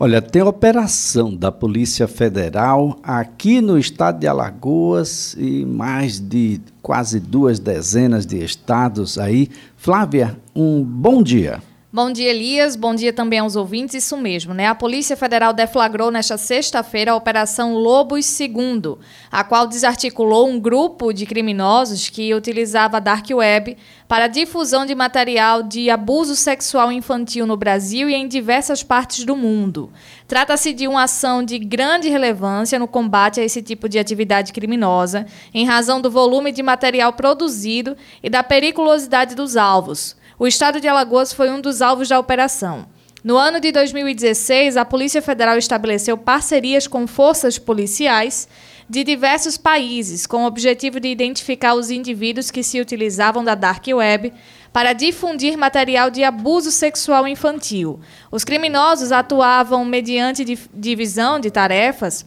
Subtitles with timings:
[0.00, 7.18] Olha, tem operação da Polícia Federal aqui no estado de Alagoas e mais de quase
[7.18, 9.50] duas dezenas de estados aí.
[9.76, 11.60] Flávia, um bom dia.
[11.90, 12.76] Bom dia, Elias.
[12.76, 14.04] Bom dia também aos ouvintes.
[14.04, 14.66] Isso mesmo, né?
[14.66, 18.96] A Polícia Federal deflagrou nesta sexta-feira a Operação Lobos II,
[19.32, 24.84] a qual desarticulou um grupo de criminosos que utilizava a Dark Web para a difusão
[24.84, 29.90] de material de abuso sexual infantil no Brasil e em diversas partes do mundo.
[30.26, 35.24] Trata-se de uma ação de grande relevância no combate a esse tipo de atividade criminosa,
[35.54, 40.17] em razão do volume de material produzido e da periculosidade dos alvos.
[40.40, 42.86] O estado de Alagoas foi um dos alvos da operação.
[43.24, 48.48] No ano de 2016, a Polícia Federal estabeleceu parcerias com forças policiais
[48.88, 53.84] de diversos países, com o objetivo de identificar os indivíduos que se utilizavam da Dark
[53.88, 54.32] Web
[54.72, 57.98] para difundir material de abuso sexual infantil.
[58.30, 62.24] Os criminosos atuavam mediante divisão de tarefas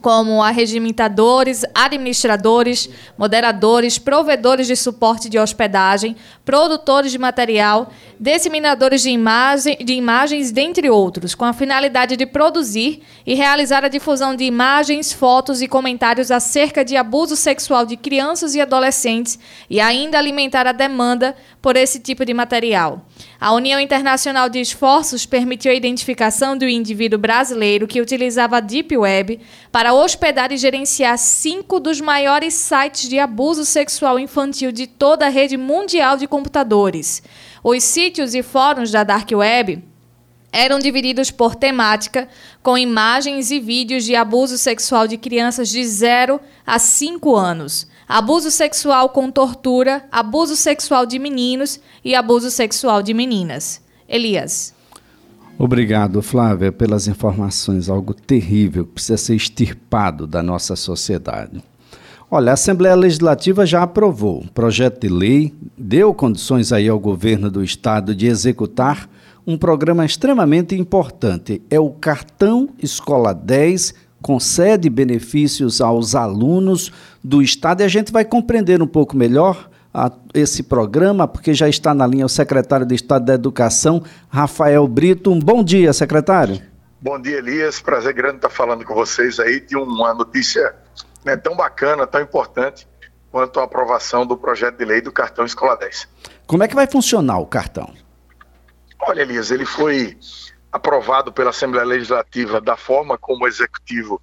[0.00, 9.76] como arregimentadores, administradores, moderadores, provedores de suporte de hospedagem, produtores de material, disseminadores de, imagem,
[9.78, 15.12] de imagens, dentre outros, com a finalidade de produzir e realizar a difusão de imagens,
[15.12, 20.72] fotos e comentários acerca de abuso sexual de crianças e adolescentes e ainda alimentar a
[20.72, 23.04] demanda por esse tipo de material.
[23.40, 28.96] A União Internacional de Esforços permitiu a identificação do indivíduo brasileiro que utilizava a Deep
[28.96, 35.26] Web para hospedar e gerenciar cinco dos maiores sites de abuso sexual infantil de toda
[35.26, 37.22] a rede mundial de computadores.
[37.62, 39.84] Os sítios e fóruns da Dark Web
[40.52, 42.28] eram divididos por temática,
[42.62, 48.50] com imagens e vídeos de abuso sexual de crianças de 0 a 5 anos, abuso
[48.50, 53.82] sexual com tortura, abuso sexual de meninos e abuso sexual de meninas.
[54.08, 54.75] Elias.
[55.58, 57.88] Obrigado, Flávia, pelas informações.
[57.88, 61.62] Algo terrível que precisa ser extirpado da nossa sociedade.
[62.30, 67.50] Olha, a Assembleia Legislativa já aprovou um projeto de lei, deu condições aí ao governo
[67.50, 69.08] do estado de executar
[69.46, 71.62] um programa extremamente importante.
[71.70, 76.90] É o Cartão Escola 10, concede benefícios aos alunos
[77.22, 81.66] do Estado e a gente vai compreender um pouco melhor a, esse programa, porque já
[81.66, 85.32] está na linha o secretário de Estado da Educação, Rafael Brito.
[85.32, 86.60] Um bom dia, secretário.
[87.00, 87.80] Bom dia, Elias.
[87.80, 90.74] Prazer grande estar falando com vocês aí de uma notícia
[91.24, 92.86] né, tão bacana, tão importante
[93.32, 96.06] quanto a aprovação do projeto de lei do cartão Escola 10.
[96.46, 97.90] Como é que vai funcionar o cartão?
[99.00, 100.18] Olha, Elias, ele foi
[100.70, 104.20] aprovado pela Assembleia Legislativa da forma como o Executivo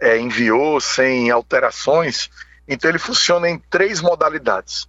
[0.00, 2.30] é, enviou, sem alterações.
[2.72, 4.88] Então, ele funciona em três modalidades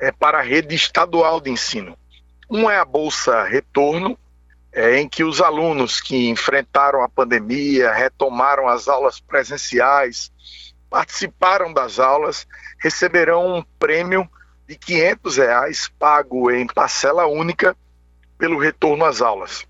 [0.00, 1.98] é, para a rede estadual de ensino.
[2.48, 4.16] Um é a Bolsa Retorno,
[4.72, 10.30] é, em que os alunos que enfrentaram a pandemia, retomaram as aulas presenciais,
[10.88, 12.46] participaram das aulas,
[12.78, 14.30] receberão um prêmio
[14.68, 17.76] de 500 reais pago em parcela única
[18.38, 19.66] pelo retorno às aulas.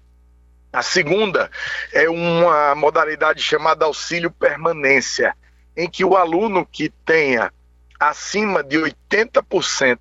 [0.70, 1.50] A segunda
[1.94, 5.34] é uma modalidade chamada auxílio permanência,
[5.78, 7.52] em que o aluno que tenha
[8.00, 10.00] acima de 80%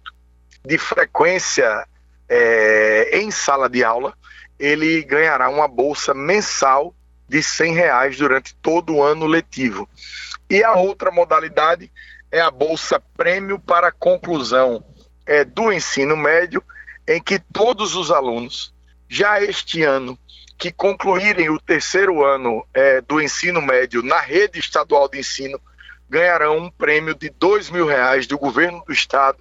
[0.65, 1.87] de frequência
[2.27, 4.15] é, em sala de aula,
[4.57, 6.95] ele ganhará uma bolsa mensal
[7.29, 9.87] de 100 reais durante todo o ano letivo.
[10.49, 11.91] E a outra modalidade
[12.31, 14.83] é a bolsa prêmio para conclusão
[15.27, 16.63] é, do ensino médio,
[17.07, 18.73] em que todos os alunos,
[19.07, 20.17] já este ano,
[20.57, 25.59] que concluírem o terceiro ano é, do ensino médio na rede estadual de ensino,
[26.09, 29.37] ganharão um prêmio de dois mil reais do governo do estado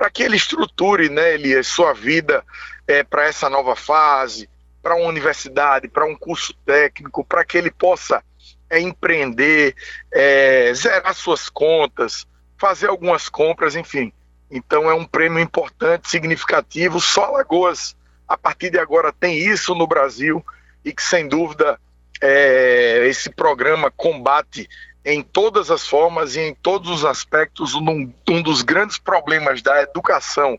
[0.00, 2.42] para que ele estruture, né, Elias, sua vida
[2.86, 4.48] é, para essa nova fase,
[4.82, 8.24] para uma universidade, para um curso técnico, para que ele possa
[8.70, 9.74] é, empreender,
[10.10, 14.10] é, zerar suas contas, fazer algumas compras, enfim.
[14.50, 16.98] Então é um prêmio importante, significativo.
[16.98, 17.94] Só Alagoas,
[18.30, 20.40] a partir de agora, tem isso no Brasil
[20.84, 21.80] e que, sem dúvida,
[22.22, 24.68] é, esse programa combate
[25.04, 29.82] em todas as formas e em todos os aspectos um, um dos grandes problemas da
[29.82, 30.56] educação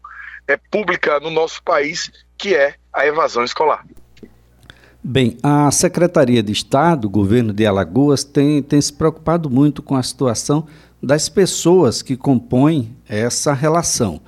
[0.50, 3.86] é, pública no nosso país, que é a evasão escolar.
[5.01, 10.04] Bem, a Secretaria de Estado, governo de Alagoas, tem, tem se preocupado muito com a
[10.04, 10.68] situação
[11.01, 14.19] das pessoas que compõem essa relação.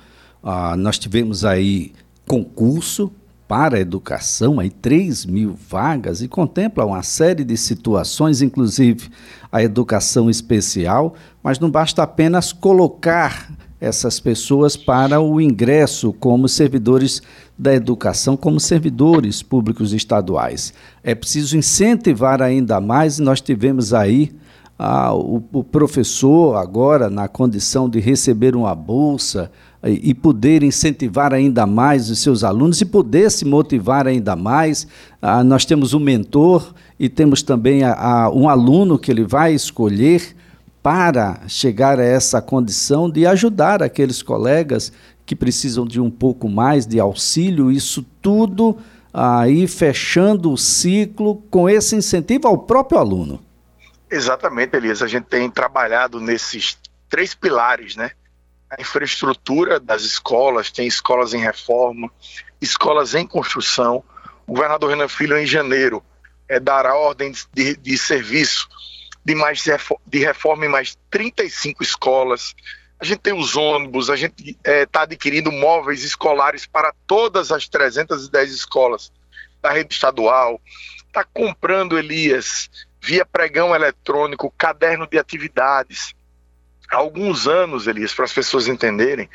[0.42, 1.92] Ah, nós tivemos aí
[2.26, 3.12] concurso
[3.46, 9.08] para a educação, aí 3 mil vagas, e contempla uma série de situações, inclusive
[9.52, 13.50] a educação especial, mas não basta apenas colocar
[13.80, 17.20] essas pessoas para o ingresso como servidores
[17.56, 20.72] da educação, como servidores públicos estaduais.
[21.02, 24.32] É preciso incentivar ainda mais, nós tivemos aí
[24.78, 29.50] ah, o, o, professor agora na condição de receber uma bolsa
[29.84, 34.86] e, poder incentivar ainda mais os seus alunos e poder se motivar ainda mais.
[35.20, 39.52] Ah, nós temos um mentor e temos também a, a, um aluno que ele vai
[39.52, 40.34] escolher
[40.82, 44.92] para chegar a essa condição de ajudar aqueles colegas
[45.26, 48.76] que precisam de um pouco mais de auxílio, isso tudo
[49.12, 53.40] aí fechando o ciclo com esse incentivo ao próprio aluno.
[54.10, 55.02] Exatamente, Elias.
[55.02, 56.76] A gente tem trabalhado nesses
[57.08, 58.10] três pilares, né?
[58.78, 62.10] A infraestrutura das escolas, tem escolas em reforma,
[62.60, 64.02] escolas em construção.
[64.46, 66.02] O governador Renan Filho, em janeiro,
[66.48, 68.68] é, dará ordem de, de serviço
[69.24, 69.64] de mais
[70.06, 72.54] de reforma em mais 35 escolas.
[73.00, 77.50] A gente tem os ônibus, a gente está é, tá adquirindo móveis escolares para todas
[77.50, 79.10] as 310 escolas
[79.62, 80.60] da rede estadual.
[81.06, 82.70] Está comprando, Elias,
[83.00, 86.14] via pregão eletrônico, caderno de atividades.
[86.90, 89.28] Há alguns anos, Elias, para as pessoas entenderem,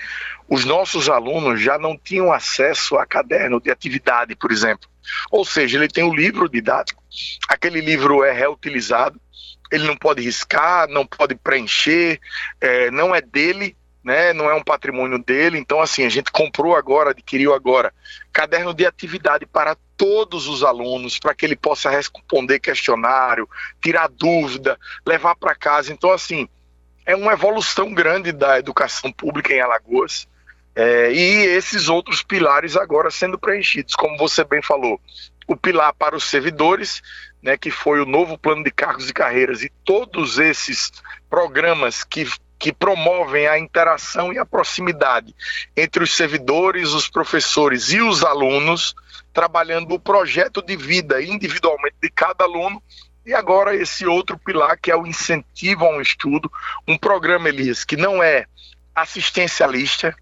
[0.48, 4.88] os nossos alunos já não tinham acesso a caderno de atividade, por exemplo.
[5.32, 7.04] Ou seja, ele tem o livro didático,
[7.48, 9.20] aquele livro é reutilizado,
[9.72, 12.20] ele não pode riscar, não pode preencher,
[12.60, 14.34] é, não é dele, né?
[14.34, 15.60] Não é um patrimônio dele.
[15.60, 17.94] Então, assim, a gente comprou agora, adquiriu agora,
[18.32, 23.48] caderno de atividade para todos os alunos, para que ele possa responder questionário,
[23.84, 25.92] tirar dúvida, levar para casa.
[25.92, 26.48] Então, assim,
[27.10, 30.28] é uma evolução grande da educação pública em Alagoas.
[30.76, 35.02] É, e esses outros pilares agora sendo preenchidos, como você bem falou,
[35.48, 37.02] o pilar para os servidores,
[37.42, 40.92] né, que foi o novo plano de cargos e carreiras, e todos esses
[41.28, 42.28] programas que
[42.60, 45.34] que promovem a interação e a proximidade
[45.78, 48.94] entre os servidores, os professores e os alunos,
[49.34, 52.84] trabalhando o projeto de vida individualmente de cada aluno.
[53.26, 56.52] E agora esse outro pilar que é o incentivo a um estudo,
[56.88, 58.46] um programa, Elias, que não é
[58.96, 60.16] assistencialista,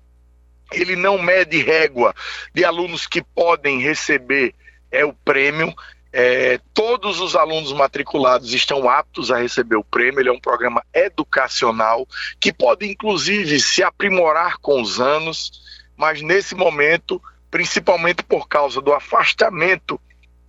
[0.72, 2.14] ele não mede régua
[2.54, 4.54] de alunos que podem receber
[4.92, 5.74] é o prêmio,
[6.12, 10.20] é, todos os alunos matriculados estão aptos a receber o prêmio.
[10.20, 12.08] Ele é um programa educacional
[12.40, 15.52] que pode, inclusive, se aprimorar com os anos,
[15.96, 17.22] mas nesse momento,
[17.52, 20.00] principalmente por causa do afastamento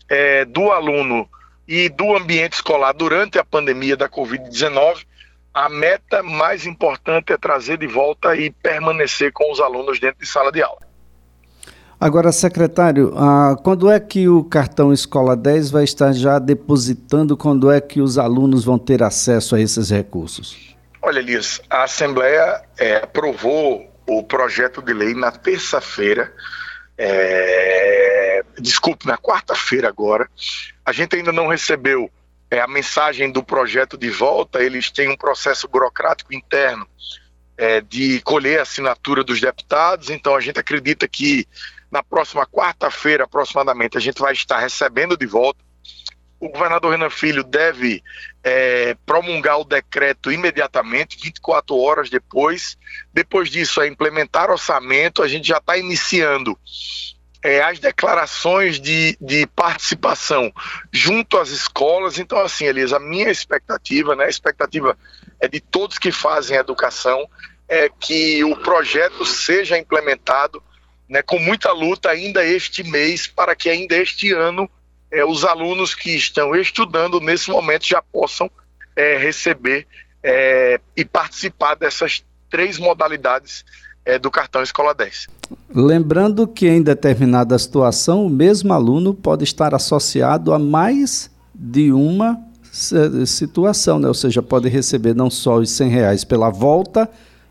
[0.09, 1.29] é, do aluno
[1.69, 5.05] e do ambiente escolar durante a pandemia da Covid-19,
[5.53, 10.27] a meta mais importante é trazer de volta e permanecer com os alunos dentro de
[10.27, 10.89] sala de aula.
[12.01, 17.37] Agora, secretário, ah, quando é que o cartão Escola 10 vai estar já depositando?
[17.37, 20.77] Quando é que os alunos vão ter acesso a esses recursos?
[21.03, 26.33] Olha, Elias, a Assembleia é, aprovou o projeto de lei na terça-feira,
[26.97, 27.58] é,
[28.61, 30.29] desculpe, na quarta-feira agora.
[30.85, 32.11] A gente ainda não recebeu
[32.51, 36.87] é, a mensagem do projeto de volta, eles têm um processo burocrático interno
[37.57, 41.47] é, de colher a assinatura dos deputados, então a gente acredita que
[41.91, 45.59] na próxima quarta-feira, aproximadamente, a gente vai estar recebendo de volta.
[46.41, 48.03] O governador Renan Filho deve
[48.45, 52.79] é, promulgar o decreto imediatamente, 24 horas depois.
[53.13, 55.23] Depois disso, é implementar orçamento.
[55.23, 56.57] A gente já está iniciando
[57.43, 60.53] é, as declarações de, de, participação
[60.93, 62.19] junto às escolas.
[62.19, 64.97] Então, assim, Elisa, a minha expectativa, né, a expectativa
[65.41, 67.29] é de todos que fazem educação,
[67.69, 70.63] é que o projeto seja implementado
[71.09, 74.69] né, com muita luta ainda este mês, para que ainda este ano
[75.11, 78.51] é, os alunos que estão estudando nesse momento já possam
[78.97, 79.87] é, receber
[80.23, 83.65] é, e participar dessas três modalidades
[84.05, 85.29] é, do cartão Escola 10.
[85.75, 92.39] Lembrando que em determinada situação o mesmo aluno pode estar associado a mais de uma
[93.27, 94.09] situação, né?
[94.09, 97.09] ou seja, pode receber não só os 100 reais pela volta,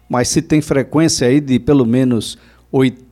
[0.10, 2.38] mas se tem frequência aí de pelo menos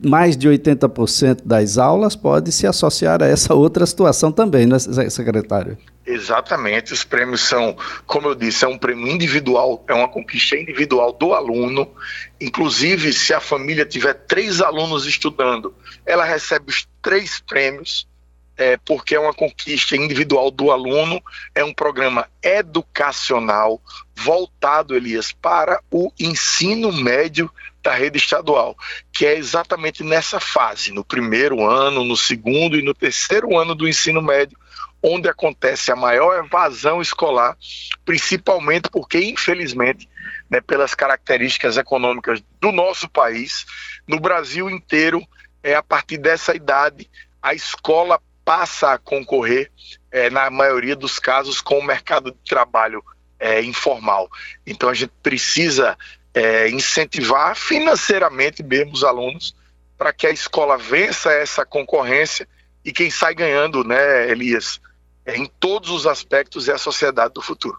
[0.04, 5.77] mais de 80% das aulas pode se associar a essa outra situação também, né, secretário?
[6.06, 11.12] Exatamente, os prêmios são, como eu disse, é um prêmio individual, é uma conquista individual
[11.12, 11.92] do aluno.
[12.40, 15.74] Inclusive, se a família tiver três alunos estudando,
[16.06, 18.08] ela recebe os três prêmios,
[18.56, 21.20] é, porque é uma conquista individual do aluno,
[21.56, 23.82] é um programa educacional
[24.16, 28.78] voltado, Elias, para o ensino médio da rede estadual,
[29.12, 33.88] que é exatamente nessa fase, no primeiro ano, no segundo e no terceiro ano do
[33.88, 34.58] ensino médio,
[35.02, 37.56] onde acontece a maior evasão escolar,
[38.04, 40.10] principalmente porque, infelizmente,
[40.50, 43.66] né, pelas características econômicas do nosso país.
[44.08, 45.22] No Brasil inteiro,
[45.62, 47.10] é a partir dessa idade,
[47.42, 49.72] a escola passa a concorrer,
[50.12, 53.04] é, na maioria dos casos, com o mercado de trabalho
[53.40, 54.30] é, informal.
[54.66, 55.98] Então a gente precisa
[56.34, 59.56] é, incentivar financeiramente mesmo os alunos
[59.98, 62.48] para que a escola vença essa concorrência
[62.84, 64.80] e quem sai ganhando, né, Elias,
[65.27, 67.77] em todos os aspectos é a sociedade do futuro.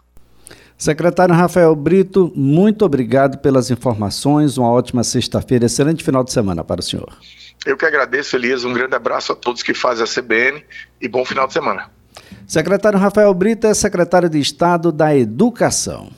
[0.77, 4.57] Secretário Rafael Brito, muito obrigado pelas informações.
[4.57, 7.17] Uma ótima sexta-feira, excelente final de semana para o senhor.
[7.65, 8.63] Eu que agradeço, Elias.
[8.63, 10.63] Um grande abraço a todos que fazem a CBN
[11.01, 11.89] e bom final de semana.
[12.45, 16.11] Secretário Rafael Brito é secretário de Estado da Educação.